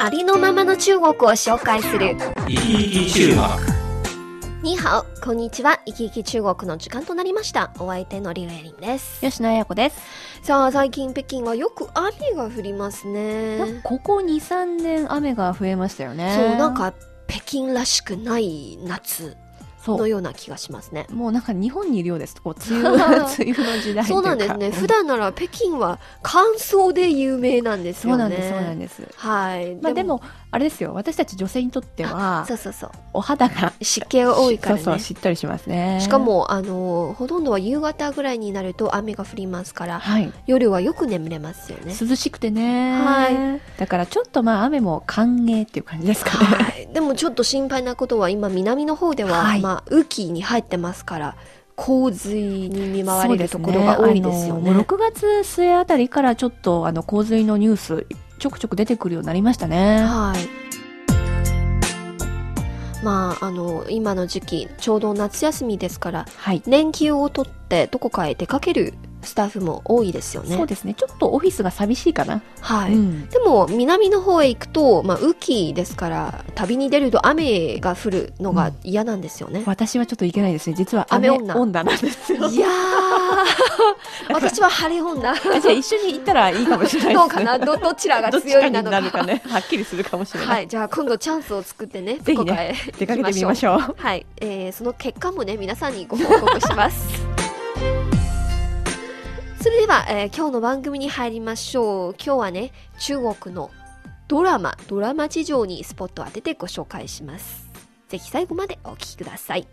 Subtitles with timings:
[0.00, 2.16] ありのままの中国を紹介する。
[2.46, 3.38] 生き生き中国
[4.62, 5.80] にはこんにちは。
[5.86, 7.72] 生き生き中国の時間となりました。
[7.80, 9.20] お相手のリュウエリンです。
[9.20, 10.00] 吉野彩子です。
[10.42, 13.80] さあ、最近北京はよく雨が降りますね。
[13.82, 16.32] ここ2、3年雨が増えましたよね。
[16.36, 16.94] そう、なん、か
[17.26, 19.36] 北京らしくない夏。
[19.96, 21.06] のような気がしますね。
[21.10, 22.40] もうなんか日本にいるようです。
[22.40, 24.70] こう、 梅雨、 梅雨の時代そうなんですね。
[24.70, 28.22] 普段なら北京は乾燥で有名なんですよね。
[28.22, 29.02] そうなんです、そうなんです。
[29.16, 29.76] はい。
[29.76, 30.20] まあでも、
[30.50, 30.94] あれですよ。
[30.94, 32.90] 私たち女性にとってはそ、うそうそう。
[33.12, 34.82] お肌が、湿気が多いからね。
[34.82, 35.98] そうそう、しっとりしますね。
[36.00, 40.32] しか、も、あの、ほとんどは夕方ぐらいになると雨が降りますから、はい。
[40.46, 41.94] 夜はよく眠れますよね。
[42.00, 42.92] 涼しくてね。
[42.92, 43.60] はい。
[43.78, 46.44] だからちょっとまあ雨も歓迎っていう感じですかね。
[46.46, 46.88] はい。
[46.94, 51.36] でもちょっと心配なことは、今南の方では、はいまあ、雨季に入ってますから、
[51.76, 54.70] 洪水に見舞われるところが多いですよね。
[54.70, 58.06] あのもう6月末あたりからちょっとあの洪水のニュース
[58.38, 60.02] ちょくちょく出てくるようになりましたね。
[60.02, 60.68] はい。
[63.04, 66.62] まあ、あの、今の時期、ちょうど夏休みですから、はい。
[66.66, 70.56] 連休を取ってどこかへ出かけるスタッフも多いですよね。
[70.56, 70.94] そうですね。
[70.94, 72.42] ちょっとオフィスが寂しいかな。
[72.60, 72.92] はい。
[72.92, 80.76] うんでも南の方へ行くと、まあ、雨季ですから旅に出ると雨が降るのが嫌なんですよね、私はちょっといけないですね。
[80.76, 82.48] 実は雨雨女女なんですよ。
[82.48, 82.72] いやー
[84.32, 87.14] 私は晴れ女じゃあ一緒に行ったらいいかもしれないね。
[87.14, 87.58] どうかな？
[87.58, 89.42] どどちらが強いなのかかね。
[89.46, 90.48] はっきりするかもしれない。
[90.48, 93.78] はいじゃあ今度チャンスを作ってねぜひね出かけてみましょう。
[93.78, 97.17] うはい、えーその結果もね皆さんにご報告します
[99.60, 102.14] それでは、えー今日の番組に入りましょう。
[102.14, 103.70] 今日はね中国の
[104.28, 107.68] ドラマドラマ事情にスポットを当ててご紹介します。
[108.08, 109.66] ぜひ最後までお聴きください。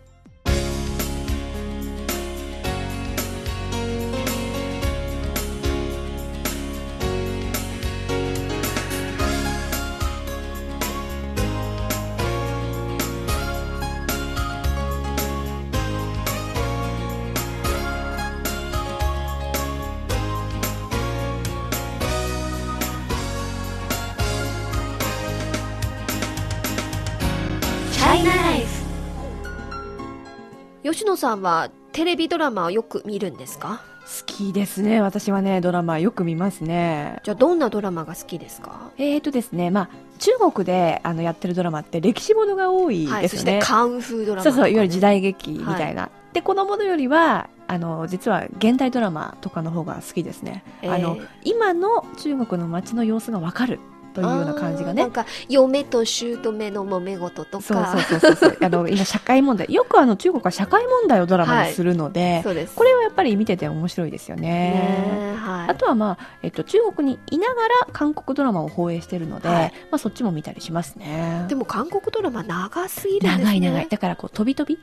[30.96, 33.82] 吉野さんはテレビドラマをよく見るんですか？
[34.00, 35.02] 好きですね。
[35.02, 37.20] 私はね、ドラマよく見ますね。
[37.22, 38.92] じゃあどんなドラマが好きですか？
[38.96, 43.60] えーとですね、まあ、中国であのやってるドラマって歴史ものが多いはい、ですよね。
[43.60, 46.08] そしてカンフードラマそうそう、いわゆる時時代劇みたいな。
[46.32, 50.64] で、このものよりは、あの、実は現代ドラマとかの方が好きですね。
[50.82, 53.80] あの、今の中国の街の様子がわかる
[54.16, 55.12] というような感じがねなん。
[55.12, 58.58] か嫁と姑の揉め事とかそうそうそうそう。
[58.64, 59.72] あの、今社会問題。
[59.72, 64.42] よくあの中国は社会問題をドラマにするので、そうですこれはやっぱり見てて面白いですよね。
[64.46, 71.44] ねはいあとはまあ、えっと、中国にいながら韓国ドラマを放映してるので、はいまあそっちも見たりしますね。
[71.48, 73.88] でも韓国ドラマ長すぎるんですね長い長い。
[73.88, 74.80] だからこう、飛び飛び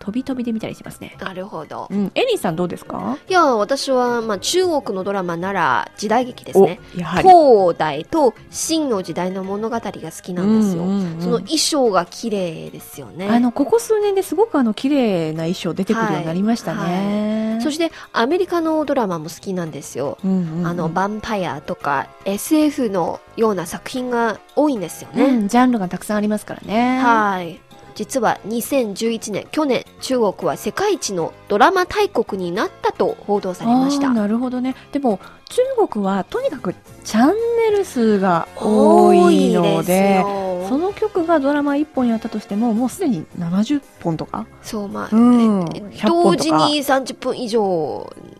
[0.00, 1.16] 飛び飛びで見たりしますね。
[1.20, 1.86] なるほど。
[1.90, 2.10] うん。
[2.14, 3.18] エリーさんどうですか？
[3.28, 6.80] いや私は、まあ、中国のドラマなら時代劇ですね。
[6.96, 7.28] おやはり。
[7.28, 9.90] 古代と秦の時代の物語が好
[10.22, 11.20] きなんですよ、うんうんうん。
[11.20, 13.28] その衣装が綺麗ですよね。
[13.28, 17.60] あの、ここ数年ですごくあの、綺麗な衣装出てくるようになりましたね。
[17.62, 20.66] そしてアメリカのドラマも好きなんですよ、うんうんうん。
[20.66, 26.98] あのヴァンパイアとか SF のような作品が多いんですよね、うん、ジャンルがたくさんありますからね。
[27.00, 27.60] はい
[28.00, 34.08] 実は2011年去年中国は世界一のドラマ大国になったと報道されました。
[34.08, 34.74] なるほどね。
[34.90, 36.74] でも、中国はとにかく
[37.04, 37.34] チャン
[37.70, 40.24] ネル数が多いので、
[40.66, 47.62] その曲がドラマ1本やったとしても、もうすでに70本とか、そうまあ、うんえ100同時に30分以上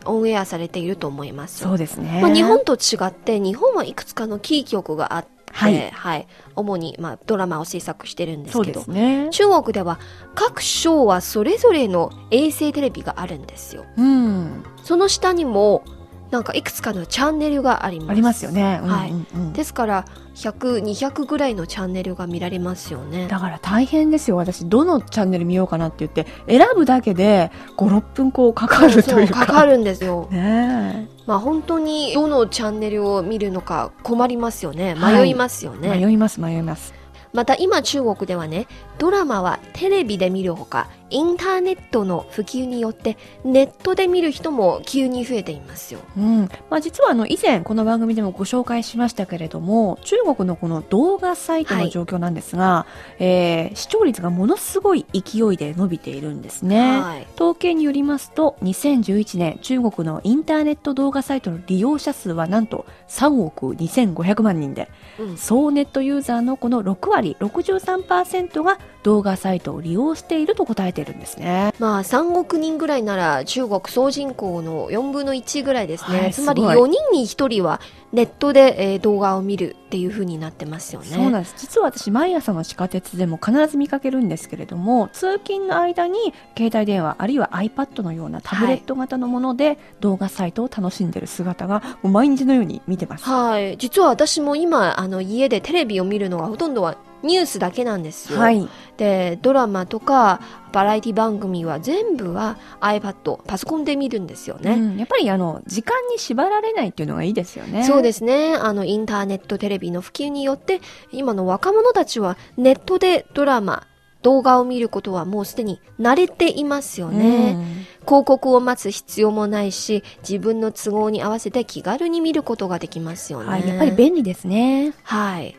[0.07, 1.59] オンエアされていると思います。
[1.59, 2.21] そうですね。
[2.23, 6.27] まあ、日本と違って日本はいくつかのキー局があって、はいはい
[6.57, 9.29] 主に、まあ、ドラマを制作してるんですけどすね。
[9.31, 9.99] 中国では
[10.35, 14.65] 各省はそれぞれの衛星テレビがあるんですようん。
[14.83, 15.85] その下にも
[16.31, 18.81] なんかいくつかのチャンネルがありますありますよね。
[18.83, 20.05] はいうんうんうんですから
[20.35, 24.37] 100200ぐらいのチャンネルが見られますよねだから大変ですよ。
[24.37, 29.35] 私、どのチャンネル見ようかなって言って、選ぶだけで5、6分こうかかるというか。
[29.35, 34.95] そうかかるんですよねまあ本当にどのチャンネルを見るのか困りますよね。
[34.95, 35.23] はい。
[35.23, 36.93] 迷いますよえね、迷います、迷います。
[37.33, 38.67] また今中国ではね、
[39.01, 46.01] ドラマはテレビで見るほか、インターネットの普及によってネットで見る人も急に増えていますよ。
[46.17, 52.87] うんまあ、実はあの以前この番組でもご紹介しましたけれども中国のこの動画サイトの状況なんですが、
[53.19, 57.01] えー視聴率がものすごい勢いで伸びているんですね。
[57.01, 57.27] はい。
[57.35, 64.89] 統計によりますと2011年中国のインターネット動画サイトの利用者数はなんと3億2500万人で
[65.19, 71.73] うん総ネットユーザーのこの6割63%が動画サイトを利用していると答えているんですね。
[71.79, 76.21] まあ3億人ぐらいなら中国総人口の4分の1ぐらいですね。
[76.21, 77.81] はいつまりすごい4人に1人は
[78.13, 81.07] ネットで、えー動画を見るっていう風になってますよね。
[81.07, 93.25] そうなんです実は私毎朝の地下鉄でも必ず見かけるんですけれども通勤の間に携帯電話あるいは iPad のようなタブレット型のもので動画サイトを楽しんでる姿がもう毎日のように見てます。
[93.25, 93.77] はい。
[93.79, 98.39] 実は私も今、あの、家でテレビを見るのはほとんどはニュースだけなんですよ。
[98.39, 98.69] はい、
[99.01, 100.43] で、ドラマとか
[100.73, 104.73] バラエティ番組は全部は iPad、パソコンで見るんですよね。
[104.73, 107.83] うん、やっぱりあの時間に縛られないっていうのがいいですよね。
[107.85, 108.53] そうですね。
[108.53, 110.83] あの、インターネットテレビの普及によって、
[111.13, 113.87] 今の若者たちはネットでドラマ、
[114.21, 117.57] 動画を見ることはもうすでに慣れていますよね。
[117.57, 123.49] うん広告を待つ必要もないし、自分の都合に合わせて気軽に見ることができますよね。
[123.49, 124.95] はい、やっぱり便利ですね。
[125.03, 125.55] はい。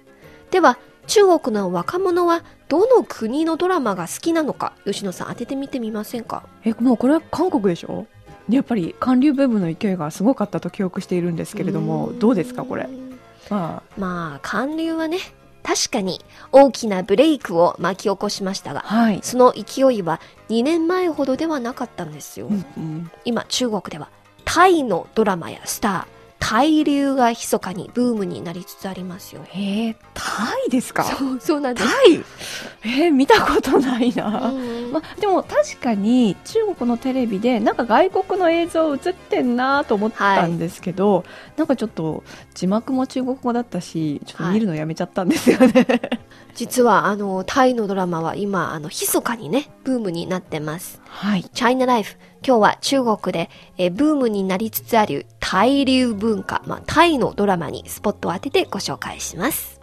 [0.49, 0.79] では、
[1.11, 6.43] 中国の若者はどの国のドラマが好きなのか、吉野さん当ててみてみませんか？
[6.63, 8.07] え、もうこれは韓国でしょ？
[8.47, 12.87] やっぱり韓流ブームの勢いがすごかったと記憶しているんですけれども、どうですかこれ？
[13.49, 15.17] ままあ、韓流はね、
[15.63, 16.21] 確かに
[16.53, 19.19] 大きなブレイクを巻き起こしましたあ、が、はい。
[19.21, 22.47] その勢いは2年前ほどではなかったんですよ。
[22.47, 24.07] うんうん今、中国では
[24.45, 29.43] タイのドラマやスター、タイ流が密かにブームになりつつありますよ。
[29.47, 30.23] へえ、タ
[30.67, 31.03] イですか？
[31.05, 31.87] そう、そうなんです。
[31.87, 32.23] タイ？
[32.83, 34.49] えー見たことないな。
[34.49, 41.23] うんまあ、でも確かに中国のテレビでなんか外国の映像映ってんなと思ったんですけど、
[41.57, 42.23] なんかちょっと
[42.55, 45.85] 字幕も中国語だったしちょっと見るのやめちゃったんですよね。
[46.53, 50.99] 実は、あの、タイのドラマは今、あの、密かにね、ブームになってます。
[51.07, 51.45] はい。
[51.45, 52.17] チャイナライフ。
[52.45, 59.79] 今日は中国で、えーブームになりつつあるタイ流文化、まあ、タイのドラマにスポットを当ててご紹介します。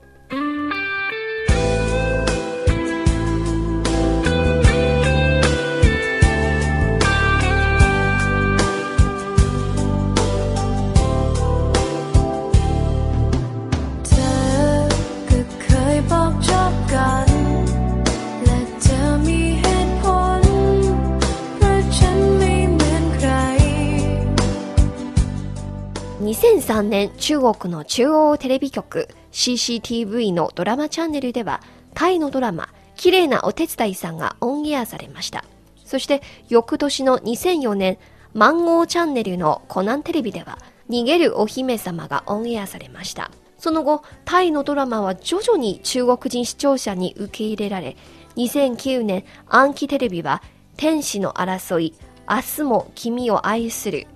[26.78, 31.60] 2003年、中国の中央テレビ局 CCTV のドラマチャンネルでは、
[31.94, 35.44] タイのドラマ、綺麗なお手伝いさんがオンエアされました。
[35.84, 37.98] そして、翌年の2004年、
[38.32, 40.58] マンゴーチャンネルのコナンテレビでは、
[40.88, 43.32] 逃げるお姫様がオンエアされました。
[43.58, 47.96] その後、タイのドラマは徐々に中国人視聴者に受け入れられ、
[48.36, 50.42] 2009年、暗記テレビは、
[50.76, 51.94] 天使の争い、
[52.30, 54.06] 明日も君を愛する、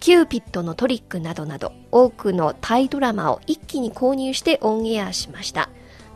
[0.00, 5.68] キューピッドのトリックなどなど多くのタイドラマを一気に購入してオンエアしました。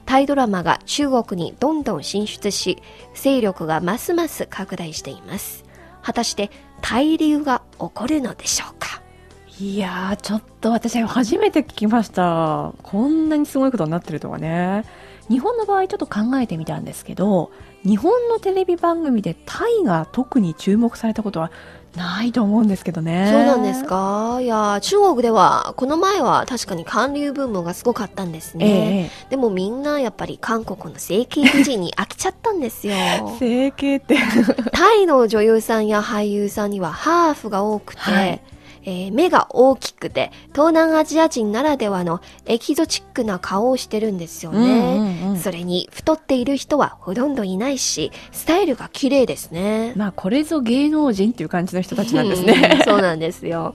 [0.06, 2.82] タイドラマが中国にどんどん進出し、
[3.14, 5.64] 勢力がますます拡大しています。
[6.02, 9.00] 果たしてタイ流が起こるのでしょうか？
[9.60, 14.84] いやーちょっと私は初めて聞きましたこんなにすごいことになってるとはね
[15.28, 17.52] 日本の場合ちょっと考えてみたんですけど
[17.84, 21.52] 日本のテレビ番組でタイが特に注目されたことは
[21.96, 23.28] ないと思うんですけどね。
[23.30, 24.38] そうなんですか？
[24.40, 29.10] いや、中国では、この前は確かに韓流ブームがすごかったんですえね。
[29.26, 32.94] えでもみんなやっぱり韓国の整形美人に飽きちゃったんですよ。
[33.38, 34.16] 整形って。
[34.72, 38.40] タイの女優さんや俳優さんにはハーフが多くて、はい
[38.84, 44.58] えー目が大きくて、東南アジア人ならではのエキゾチックな顔をしてるんですよね。
[44.58, 49.92] うんうんうんそれに太っている人はほとんどいないし、スタイルが綺麗ですね。
[49.96, 53.74] まあこれぞ芸能人っていう感じの人たちなんですねうんそうなんですよ。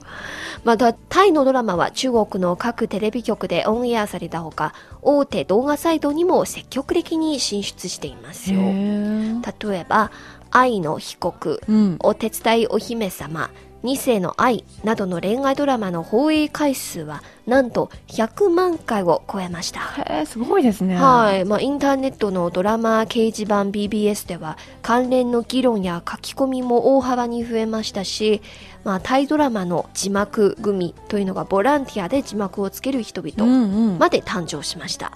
[0.64, 4.72] また、タイのドラマは中国の各テレビ局でオンエアされたほか、
[5.02, 8.60] 大手動画サイトにも積極的に進出していますよ。
[8.60, 10.10] 例えば、
[10.50, 13.50] 愛の被告、うんお手伝いお姫様、
[13.82, 19.80] 二世の愛などの恋愛ドラマの放映回数はなんと100万回を超えました。
[19.80, 21.44] へえすごいですねはい。
[21.44, 28.42] まあ、インターネットのドラマ掲示板 BBS では関連の議論や書き込みも大幅に増えましたし、
[28.84, 35.12] まあ、タイドラマの字幕組というのがボランティアで字幕をつける人々うんうんまで誕生しました。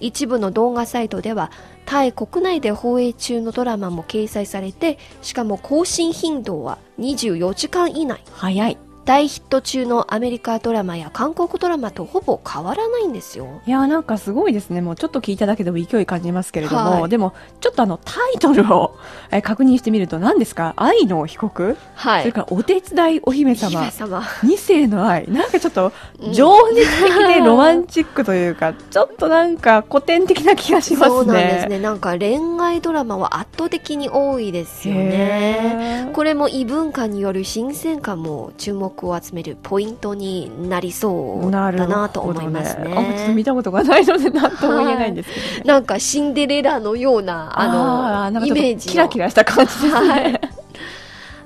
[0.00, 1.50] 一部の動画サイトでは
[1.84, 8.85] タイ国内で放映中のドラマも掲載されてしかも更新頻度は24時間以内早い。
[9.06, 13.62] 大ヒット中のアメリカドラマや韓国ドラマとほぼ変わらないんですよ。
[13.64, 14.80] いやーなんかすごいですね。
[14.80, 17.08] もうちょっと聞いただけでも勢い感じますけれども、はい。
[17.08, 18.96] でもちょっとあのタイトルを
[19.30, 20.74] えー確認してみると何ですか？
[20.76, 23.78] 愛の被告、はそれからお手伝いお姫様？
[23.78, 24.22] 姫様。
[24.42, 25.24] 二世の愛。
[25.30, 31.16] なんかちょっとうん情熱的でロマンチックというか、ちょっとなんか古典的な気がしますね。
[31.16, 31.78] そうなんですね。
[31.78, 36.10] なんか恋愛ドラマは圧倒的に多いですよね。
[36.12, 42.92] これも異文化による新鮮感も注目を集めるポイントになりそうだなと思いますね。
[42.96, 45.62] あちょっと見たことがないので何とも言えないんですけどね。
[45.64, 49.90] なんかシンデレラのようなあのイメージのキラキラした感じですね。
[49.92, 50.40] はい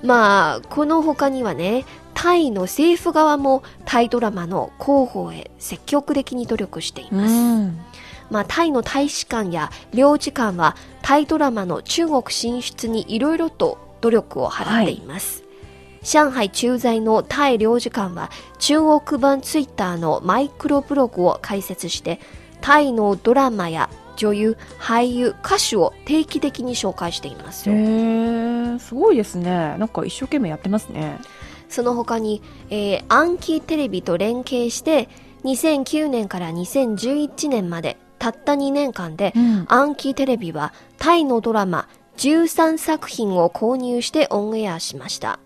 [0.03, 7.35] まあこの他にはねタイの政府側もタイドラマの広報へ積極的に努力しています。
[7.35, 7.79] うん
[8.31, 15.43] まあ、タイの大使館や領事館はタイドラマの中国進出にいろいろと努力を払っています、
[16.03, 22.21] 上海駐在のタイ領事館は中国版ツイッターのマイクロブログを開設して
[22.61, 29.77] タイのドラマや女優俳優歌手を定期的に紹介していますへよーすごいですね。
[29.79, 31.19] なんか一生懸命やってますね。
[31.69, 35.09] その他に、えー、アンキーテレビと連携して
[35.45, 45.39] 2009年から2011年までたった2年間で、うんアンキーテレビはタイのドラマ13作品を購入してオンエアしました。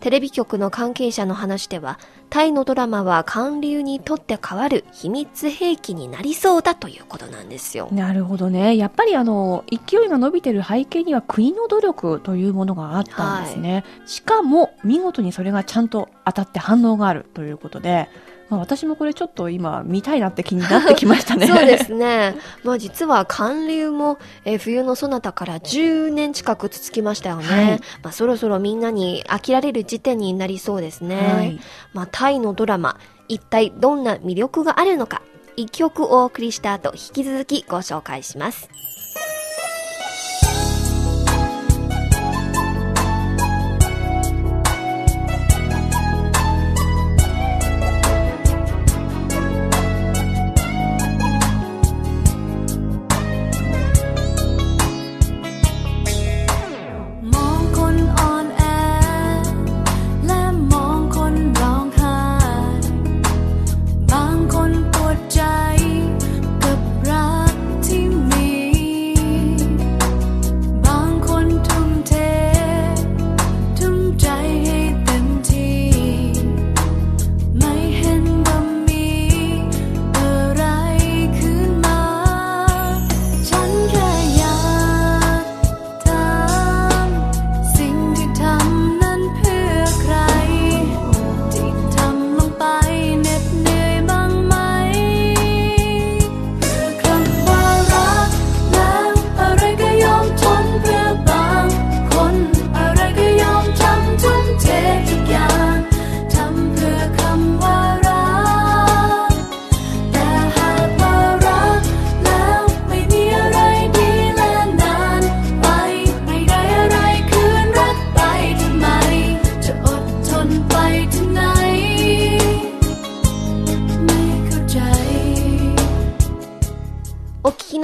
[0.00, 1.98] テレビ局の関係者の話では、
[2.30, 7.88] タイのドラマは韓流にとって変わる秘密兵器になりそうだということなんですよ。
[7.92, 8.76] なるほどね。
[8.76, 13.84] やっぱりあの、勢いが伸びてる背景には国の努力というものがあったんですね。
[14.06, 18.08] しかも、見事にそれがちゃんと当たって反応があるということで、
[18.50, 21.46] まあ、私もこれちょっと今見たいなって気になってきましたね。
[21.46, 22.34] そうですね。
[22.64, 27.46] まあ実は韓流も、えー冬のそなたから10年近く続きましたよね。
[27.46, 31.16] はいまあそろそろみんなに飽きられる時点になりそうですね。
[31.16, 31.60] はい
[31.94, 35.22] まあタイのドラマ、一体どんな魅力があるのか、
[35.56, 38.68] 一曲お送りした後、引き続きご紹介します。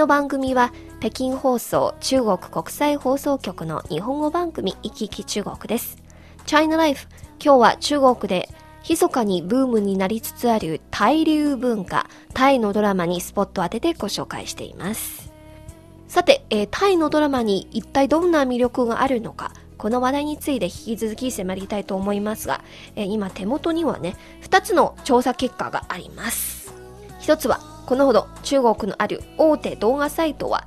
[0.07, 6.01] の番組は北京放送中国国際放送局の日本語番組行き来中国です。
[6.47, 7.09] China Life
[7.43, 8.49] 今日は中国で
[8.89, 15.33] 密かにブームになりつつあるタイ流文化、タイのドラマにスポットを当ててご紹介しています。
[16.07, 22.63] さて、えータイのドラマに一体どんな魅力があるのか、この話題について引き続き迫りたいと思いますが、
[22.95, 26.73] えー今手元にはね、2つの調査結果があります。
[27.19, 30.65] 一つは、このほど中国のある大手動画サイトは、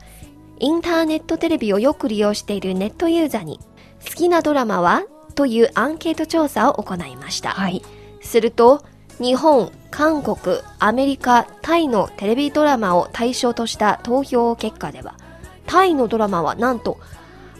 [0.59, 3.59] インターネットテレビをよく利用しているネットユーザーに、
[4.03, 5.03] 好きなドラマは
[5.35, 7.49] というアンケート調査を行いました。
[7.49, 7.81] はい。
[8.21, 8.83] すると、
[9.19, 15.15] 日本、韓国、アメリカ、タイのテレビドラマを対象とした投票結果では、
[15.65, 16.99] タイのドラマはなんと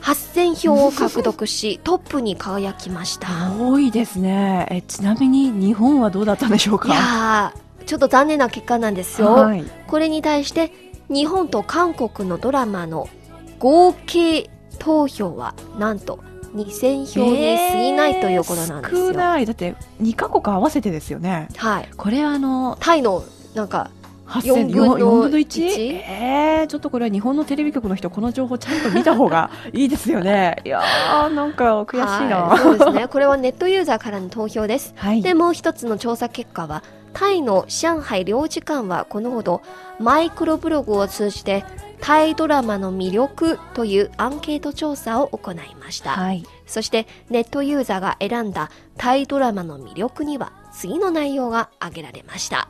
[0.01, 3.28] 8000票を獲得し、 トップに輝きました。
[3.60, 4.68] 多いですね。
[4.72, 9.34] え、ちなみに日本はどうだったんでしょういかやー、ちょっと残念な結果なんですよ。
[9.34, 9.63] はい。
[9.88, 10.72] これに対して
[11.10, 13.10] 日本と韓国のドラマの
[13.58, 16.19] 合計投票はなんと
[16.53, 19.12] 2000票に過ぎないということなんですよ。
[19.12, 19.48] 少ない。
[19.48, 21.48] だって2カ国合わせてですよね。
[21.58, 21.89] はい。
[21.98, 23.24] これあの、タイの
[23.55, 23.89] なんか
[24.27, 25.46] 8000 4分の4分の 1?
[25.48, 33.08] 1えー、ちょっとこれは日本のテレビ局の人この情報ちゃんと見た方がいいですよねいやーなんか悔しいなはい、そうですね。
[33.08, 34.93] これはネットユーザーからの投票です。
[34.98, 39.62] はいで、もう一つの調査結果は、タイの上海領事館はこのほど、
[40.00, 41.63] マイクロブログを通じて、
[42.01, 46.12] タイドラマの魅力というアンケート調査を行いました。
[46.12, 52.70] はいそして、ネットユーザーが選んだタイドラマの魅力には、次の内容が挙げられました。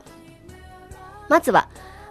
[1.27, 1.67] まずは、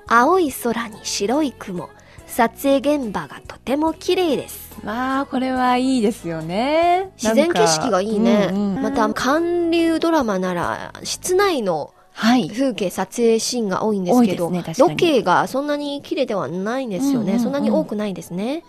[0.07, 1.89] 青い空に白い雲。
[2.27, 4.77] 撮影現場がとても綺麗です。
[4.85, 8.51] まあこれはいいですよね自然景色がいいね。
[8.53, 17.17] うんうんまた、韓流ドラマなら、室内のはい風景撮影シーンが多いんですけど、ねロケがそんなに綺麗ではないんですよね。
[17.19, 18.65] うんうんうんそんなに多くないですね。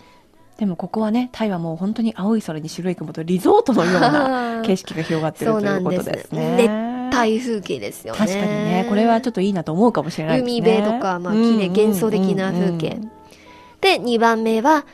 [0.58, 8.20] でもここはねタイはもう本当に青い空に白い雲とリゾートのような 景色が広がってるということなんですね熱帯風景ですよね。
[8.20, 13.00] 確かにねこれはちょっといいなと思うかもしれないですね海辺とか、まあ、綺麗、幻想的な風景。
[13.82, 14.86] で、2番目は、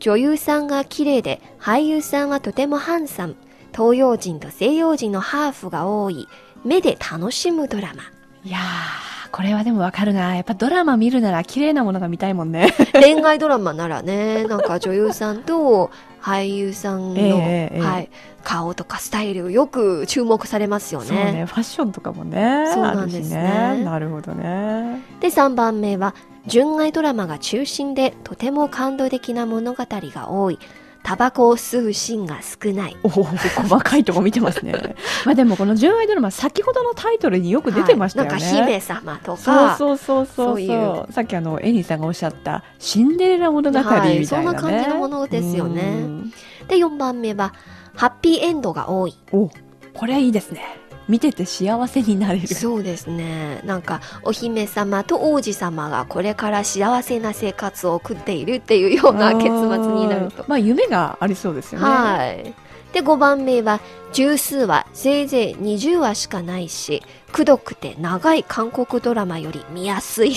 [0.00, 3.36] 女優さんが綺麗で、俳優さんはとてもハンサム。
[3.74, 6.26] 東洋人と西洋人のハーフが多い、
[6.64, 8.04] 目で楽しむドラマ。
[8.44, 10.36] いやーこれはでもわかるな。
[10.36, 12.74] やっぱドラマ見るなら綺麗なものが見たいもんね。
[12.92, 15.90] 恋愛ドラマならね、なんか女優さんと
[16.20, 18.10] 俳優さんの、ええええはい、
[18.44, 21.46] 顔とかスタイルよく注目されますよそうね。
[21.48, 23.38] ファッションとかもねそうなんですね。
[23.38, 25.00] あるしなるほどね。
[25.20, 26.14] で、3番目は、
[26.46, 30.58] 純愛ドラマが中心でとても感動的な物語が多い。
[31.02, 32.96] タバコを吸うシーンが少ない。
[33.02, 34.72] おお細かいとこ見てますね。
[35.26, 40.46] まあでもこの純愛ドラマ先ほどのタイトルによく出てましたよね、はいなんか姫様とそうか、そうそうそう。
[40.46, 41.12] そういう。
[41.12, 45.82] さっきあのエニーさんがおっしゃったシンデレラ物語みたいなね、はいそんな感じのものですよね。
[45.82, 46.30] うん。
[46.68, 47.52] で、4番目は、
[47.94, 49.14] ハッピーエンドが多い。
[49.32, 49.50] お
[49.94, 50.81] これはいいですね
[51.12, 53.60] 見てて幸せになれるそうですね。
[53.66, 59.52] なんか、お姫様と王子様がこれから幸せな生活を送っているっていうような結末
[59.92, 60.48] になるとうん。
[60.48, 62.54] まあ夢がありそうですよねはい。
[62.94, 63.80] で、5番目は、
[64.14, 70.32] 十数話、せいぜい20話しかないし、くどくて長い韓国ドラマより見やすい。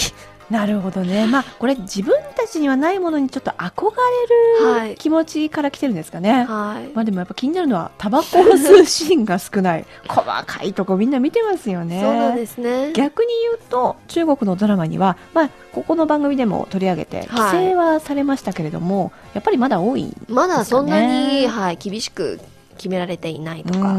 [0.49, 1.27] なるほどね。
[1.27, 4.87] まあこれ自分たちにはないものにちょっと憧はい。
[4.87, 6.89] れる気持ちから来てるんですかね、はい。
[6.93, 9.85] まあでもやっぱ気になるのはタバコを吸うシーンが少ない。
[10.07, 12.01] 細かいとこみんな見てますよね。
[12.01, 12.91] そうなんですね。
[12.93, 22.39] 逆に言うと中国のドラマには、まあ、ここの番組でも取り上げて規制はされましたけれども、やっぱりまだ多いまだそんなに、はい、厳しく
[22.77, 23.93] 決められていないとか。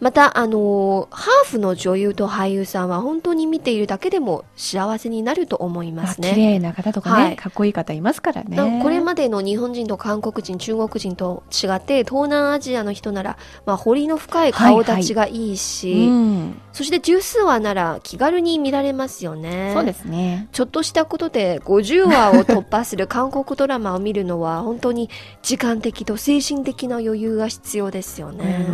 [0.00, 6.30] また、あのーハーフの女優と俳優さんは本当に見ているだけでも幸せになると思いますね。
[6.30, 19.72] 綺麗な方とかね、はいかっこいい方いますからねこれまでの日本人と韓国人、中国人と違って、東南アジアの人なら、まあ、彫りの深い顔立ちがいいし、うん、そして十数話なら気軽に見られますよね。
[19.74, 25.10] そうですねちょっとしたことで50話を突破する韓国ドラマを見るのは本当に
[25.42, 28.66] 時間的と精神的な余裕が必要ですよね。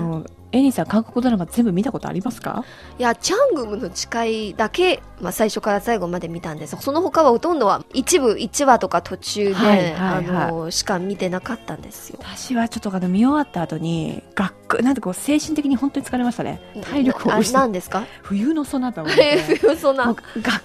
[0.53, 2.65] エニーさん韓国ドラマ全部見たことありますか？
[2.99, 6.77] いや、チャングムの誓いだけ、まあ、最初から最後まで見たんです。
[6.81, 10.45] その他はほとんどは一部1話とか途中で、はいはいはい。
[10.49, 12.19] あの、しか見てなかったんですよ。
[12.23, 16.61] 私はちょっとあの見終わった後にがっくなんてこう精神的に本当に疲れましたね。
[16.83, 18.05] 体力をあ失う何ですか？
[18.23, 19.77] 冬のソナタを見て。
[19.77, 20.17] そんながっ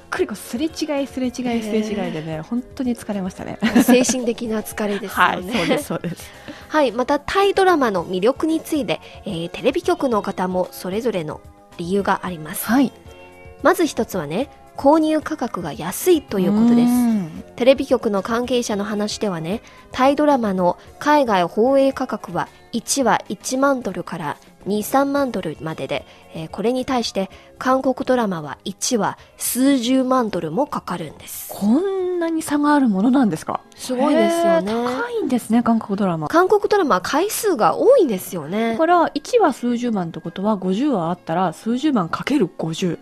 [0.09, 1.41] くりこうすれ違いすれ違いす
[1.71, 3.57] れ違いでね本当に疲れましたね。
[3.83, 5.53] 精神的な疲れですよ はいね。
[5.53, 6.40] そうですそうです
[6.71, 11.41] はい、またタイドラマの魅力について、えーテレビ局の方もそれぞれの
[11.77, 12.65] 理由があります。
[12.65, 12.93] はい
[13.61, 16.89] まず一つはね、購入価格が安いということです。
[16.89, 31.49] んテレビ局の関係者の話ではね、タイドラマの海外放映価格は1話1万ドルから2、3万ドルまでで、えーこれに対して韓国ドラマは1話数十万ドルもかかるんです。
[31.53, 33.61] こんなに差があるものなんですか？
[33.75, 34.71] すごいですよね。
[34.73, 36.27] 高いんですね韓国ドラマ。
[36.27, 38.73] 韓国ドラマは回数が多いんですよね。
[38.73, 38.77] だ。
[38.77, 42.97] から1話数十万ってことは50話あったら数十万かける50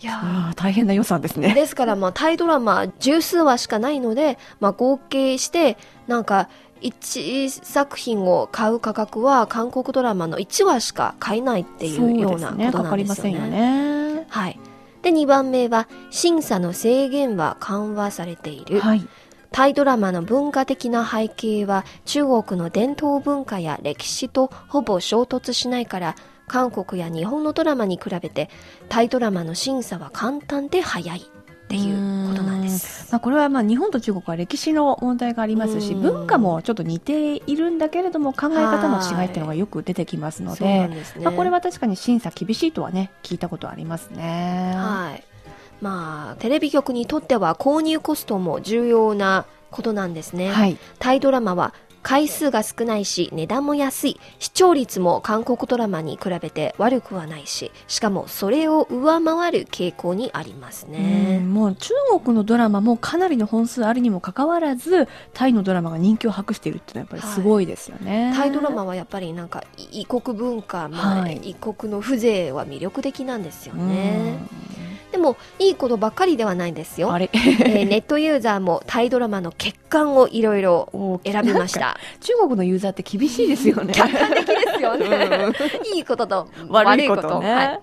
[0.00, 1.54] いや大変な予算ですね。
[1.54, 5.76] ですから、まあ、タイドラマ十数話しかないので、まあ、合計して、
[6.08, 6.48] なんか、
[6.82, 12.72] 1作品を買う価格は韓国ドラマの1話しか買えないっていうようなことなんですよね。
[12.72, 14.58] かかりませんよねはい。
[15.02, 18.80] で、2番目は、審査の制限は緩和されている。
[18.80, 19.06] はい
[19.54, 26.16] タイドラマの文化的な背景は中国の伝統文化や歴史とほぼ衝突しないから、
[26.48, 28.50] 韓国や日本のドラマに比べて
[28.88, 31.31] タイドラマの審査は簡単で早い
[31.72, 33.10] っていうことなんです。
[33.10, 41.04] まあ、これはまあ日本と中国は歴史の問題がありますしうん文化もちょっと似ているんだけれども考え方の違いっていうのがよく出てきますのでね。
[41.22, 44.74] まあ、これは確かに審査厳しいとはね聞いたことありますね。
[44.76, 45.24] はい。
[45.80, 50.50] まあ、テレビ局にとっては購入コストも重要なことなんですね。
[50.50, 50.76] はい。
[50.98, 54.20] タイドラマは回数が少ないし値段も安い。
[54.38, 71.40] 視聴率も韓国ドラマに比べて悪くはないししかもそれを上回る傾向にありますうねんもう中国のドラマもかなりの本数あるにもかかわらずタイのドラマが人気を博しているっていうのはやっぱりすごいですよね、タイドラマはやっぱりなんかい異国文化、まあはい。
[71.50, 73.88] 異国の風情は魅力的なんですようん。
[73.88, 74.38] ね
[74.76, 74.81] で
[75.22, 77.12] もいいことばっかりではないんですよ。
[77.12, 77.30] あれ。
[77.32, 81.96] えーネットユーザーもタイドラマの欠陥をいろいろお選びました。
[82.20, 83.92] 中国のユーザーって厳しいですよね。
[83.94, 85.52] 客観的ですよね。
[85.94, 87.28] いいことと悪悪いいここと。
[87.28, 87.80] とね、はい。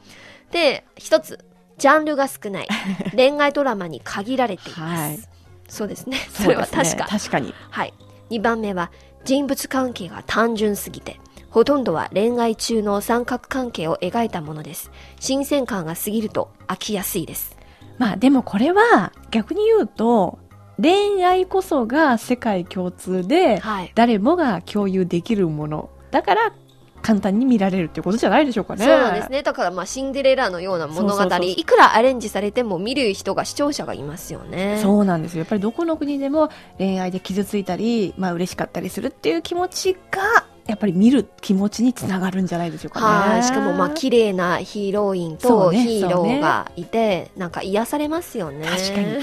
[0.52, 1.40] で一つ
[1.78, 2.68] ジャンルが少ない。
[3.16, 5.20] 恋愛ドラマに限られています、はい。
[5.68, 6.18] そうですね。
[6.32, 7.54] それは確か、ね確かに。
[7.70, 7.94] はい。
[8.30, 8.92] 2番目は
[9.26, 14.92] 人物関係が単純すぎてほとんどは恋愛中の三角関係を描いたものです。
[15.20, 17.58] 新鮮感が過ぎると飽きやすいです。
[17.98, 20.40] まあでもこれは逆に言うと
[20.82, 23.92] 恋愛こそが世界共通ではい。
[23.96, 26.54] 誰もが共有できるものだから
[27.02, 28.86] 簡単に見られるってことじゃないでしょうかね。
[28.86, 29.42] そうなんですね。
[29.42, 34.80] だからまあシンデレラのような物語いくらアレンジされても見る人が視聴者がいますよね。
[34.82, 35.40] そうなんですよ。
[35.40, 43.32] やっぱりどこの国でも恋愛で傷ついたり、まあ嬉しかったりするっていう気持ちがやっぱり見る気持ちにつながるんじゃないでしょうかね。
[43.34, 49.18] はいしかもまあ綺麗なヒーロインとヒーローがいて、なんか癒されますよね確かに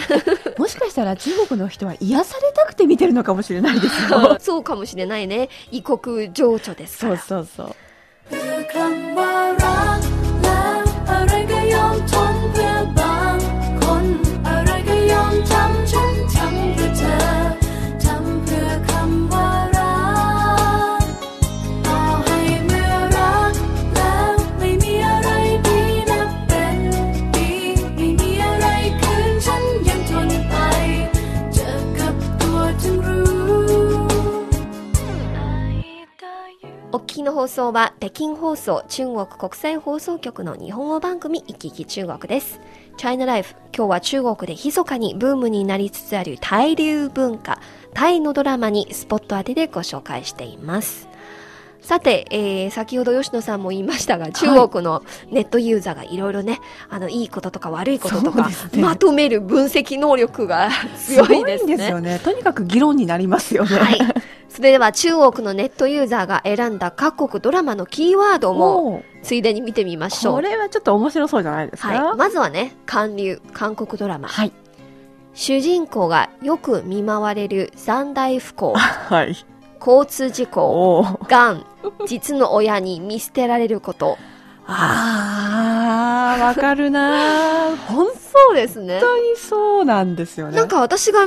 [0.59, 4.37] もしかしたら中国の人は癒されたくて見てるのかもしれないですよ。
[4.43, 7.77] そうかもしれないね異国情緒ですかそうらそうそう。
[36.97, 42.59] お聞きの放送は北京放送中国国際放送局の日本語番組「いきいき中国」です。
[42.97, 47.61] チャイナライフ今日は中国で密かにブームになりつつあるタイ流文化
[47.93, 51.07] タイのドラマにスポット当てでご紹介しています。
[51.87, 60.69] さて、えー先ほど吉野さんも言いましたが、中国のネットユーザーがいろいろね、あの、いいこととか悪いこととか、ねまとめる分析能力が
[60.99, 61.69] 強いですね。
[61.69, 62.19] ごいんですよね。
[62.25, 63.77] とにかく議論になりますよね。
[63.79, 63.99] はい。
[64.49, 70.35] それでは中国のネットユーザーが選んだ各国ドラマのキーワードもついでに見てみましょう。
[70.35, 71.89] これはちょっと面白そうじゃないですか？
[71.91, 72.17] はい。
[72.17, 74.27] まずはね、韓流、韓国ドラマ。
[74.29, 74.53] はい。
[75.35, 79.37] 主人公がよく見舞われる三大不幸、 はい。
[79.79, 81.67] 交通事故、がん、
[82.07, 84.19] 実の親に見捨てられること。
[84.67, 87.77] あー、わかるなー。
[87.87, 88.99] 本そうですね。
[89.01, 90.57] 当にそうなんですよね。
[90.57, 91.27] なんか私が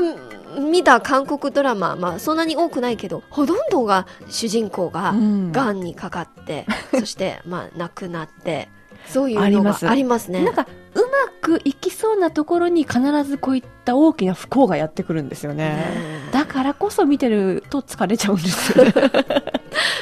[0.60, 8.70] 見た韓国ドラマ、まあそんなに多くないけど、ほとんどが主人公がうんがんにかかって、そしてまあ亡くなって、
[9.08, 10.44] そういうのがありますありますね。
[10.44, 15.70] なんかうまくいきそうなところに必ずこういった大きな不幸がやってくるんですよね。
[15.70, 15.86] ね
[16.32, 18.74] だからこそ見てると疲れちゃうんです。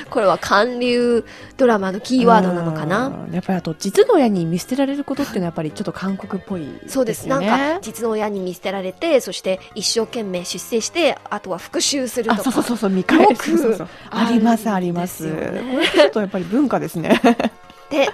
[0.10, 1.26] これは韓流
[1.58, 3.08] ドラマのキーワードなのかな？
[3.08, 6.80] うんやっぱりあと実の親に見捨てられることっていうのはやっぱりちょっと韓国っぽいね。
[6.88, 7.28] そうです。
[7.28, 12.44] なんか、実の親に見捨てられて、そして一生懸命出世して、あとは復讐するとあ、か。
[12.44, 13.58] そうそうそうそう、見返す。
[13.58, 15.30] そうそうあります、あります。
[15.30, 15.36] こ
[15.80, 17.22] れちょっとやっぱり文化ですね。
[17.90, 18.10] で、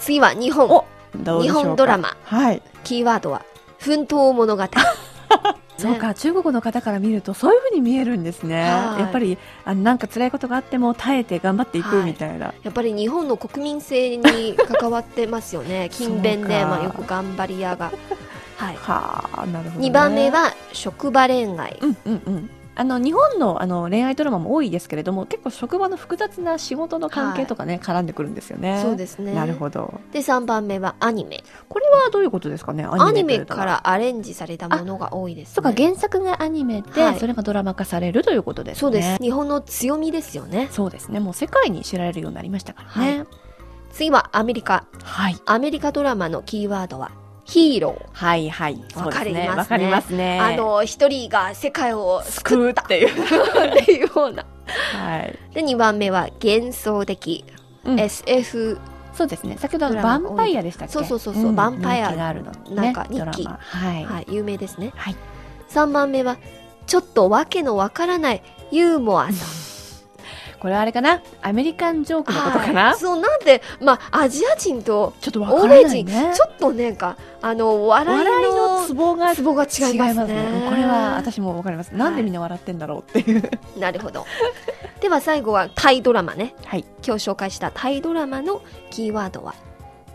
[0.00, 0.84] 次は日本。
[1.14, 2.16] 日本ドラマ。
[2.24, 2.62] はい。
[2.84, 3.44] キーワードは、
[3.78, 4.64] 奮闘物語。
[5.78, 8.62] そうか、中国の方から見るとそういうふうに見えるんですね。
[8.62, 12.52] はいやっぱりあのなんか辛いことがあっても耐えて頑張っていくはいみたいな。
[12.64, 15.88] やっぱり日本の国民性に関わってますよね。
[15.94, 17.92] 勤勉で、まあよく頑張り屋が。
[18.56, 18.76] はい。
[18.76, 19.88] はあ、なるほど、ね。
[19.88, 20.30] 2番目。
[20.30, 21.78] は、職場恋愛。
[21.80, 22.50] うんうんうん。
[22.78, 29.34] あの日本のあの恋愛ドラマも多いですけれども結構職場の複雑な仕事の関係とかね、絡んでくるんですよねそうですね。
[29.34, 31.42] なるほどで、3番目はアニメ。
[31.68, 35.54] これはどういうことですかねアニメからアレンジされたものが多いです、ね。
[35.56, 39.16] そうか原作がアニメで、はいそれがドラマ化されるということですねそうです。
[39.20, 40.68] 日本の強みですよね。
[40.70, 43.24] そうですねもう世界に知られるようになりましたからね
[43.90, 44.86] 次はアメリカ。
[45.02, 47.10] はいアメリカドラマのキーワードは、
[47.48, 48.06] ヒーロー。
[48.12, 49.48] はいはいそうですね。
[49.48, 50.18] わかわかりりますすね。
[50.18, 52.82] ねあの、一人が世界を救った。
[52.82, 53.08] っていう。
[53.08, 54.44] っていうような。
[54.66, 57.44] はい、で、2番目は幻想的。
[57.84, 57.98] うん。
[57.98, 58.78] SF、
[59.14, 59.56] そうですね。
[59.58, 60.92] 先ほどあのヴァンパイアでしたっけ？
[60.92, 61.52] そうそうそうそう。
[61.52, 61.56] ん。
[61.56, 62.58] ヴァンパイア人気があるのね。
[62.70, 64.92] なんか日記はい、はい、有名ですね。
[64.94, 65.16] はい。
[65.70, 66.36] 3番目は、
[66.86, 69.67] ちょっとわけのわからないユーモアさん。
[70.58, 71.22] これはあれかな？
[71.42, 80.66] アメリカンジョークのことかな、はいそうなんで、まあ、アジア人と欧米人、ないねちょっとね、か、あの、笑いののツボがツボが違いますね。
[80.68, 81.94] これは私もわかります。
[81.94, 83.50] なんでみんな笑ってんだろうっていう。
[83.78, 84.26] なるほど。
[85.00, 86.54] では最後はタイドラマね。
[86.64, 86.84] はい。
[87.06, 89.54] 今日紹介したタイドラマのキーワードは、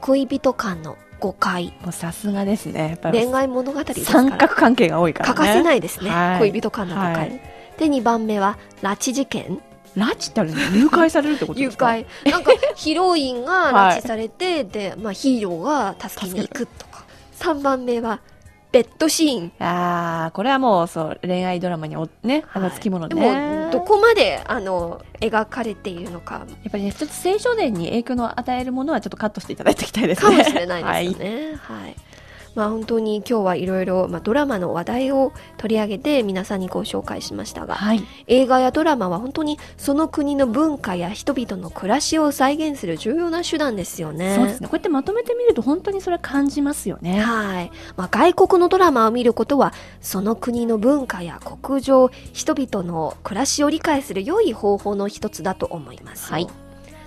[0.02, 1.74] 恋人間の誤解。
[1.82, 3.00] もうさすがですね。
[3.02, 4.30] 恋愛物語ですから。
[4.30, 5.36] 三角関係が多いからね。
[5.36, 6.10] 欠かせないですね。
[6.10, 7.14] はい恋人間の誤解。
[7.16, 7.42] はい
[7.74, 9.60] で、2番目は、拉致事件。
[9.96, 11.86] 拉致ってあるの誘拐されるってこと誘ですか？
[11.88, 12.06] 拐。
[12.32, 17.04] なんか、ヒロインが拉致されて、で、まあ、ヒーローが助けに行くとか。
[17.40, 18.20] 3番目は、
[18.72, 19.52] ベッドシーン。
[19.60, 23.66] ああ、これはもうそう、恋愛ドラマにおね、あのつきものでね。
[23.66, 30.38] も、どこまで、あの、描かれているのか、やっぱりね、ちょっと青少年に影響の与えるものはちょっとカットしていただいていきたいですね。
[30.38, 31.56] かもしれないですよね。
[31.62, 31.96] はい。
[32.56, 38.04] まあ本当に今日はいろいろまあドラマの話題を取り上げて皆さんにご紹介しましたが、はい。
[38.28, 44.36] 映画やドラマは本当にその国の文化や人々の暮らしを再現する重要な手段ですよね。
[44.36, 44.68] そうですね。
[44.68, 47.20] こうやってまとめてみると本当にそれは感じますよね。
[47.20, 47.72] はい。
[47.98, 56.34] まあ、外国のドラマを見ることは、その国の文化や国情、人々の暮らしを理解する良い方法の一つだと思いますよ。
[56.34, 56.48] はい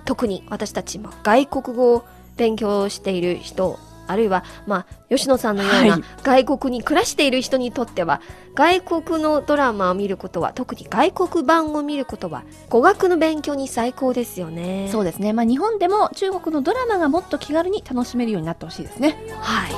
[0.07, 2.05] 特に私たち、まあ、外国語を
[2.37, 3.77] 勉強している人、
[4.07, 8.21] あるいは、まあ、吉野さんのような外国に暮らしている人にとっては、
[8.55, 14.89] はい、外国のドラマを見ることは特に外国版を見ることは語学の勉強に最高ですよね。
[14.91, 19.17] そうですね、まあ、日本でも中国のドラマがもっと気軽に楽しめるようになってほしいですね。
[19.39, 19.71] はい。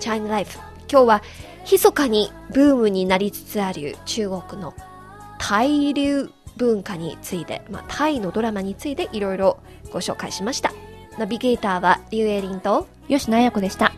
[0.00, 0.58] チャイナライフ
[0.90, 1.22] 今日は
[1.70, 4.74] 密かにブームになりつつある中国の
[5.38, 9.58] 対流文化について、まあ、タイのドラマについていろいろ
[9.90, 10.72] ご紹介しました。
[11.18, 13.92] ナビゲーターはリュウエリンと吉野彩子でした。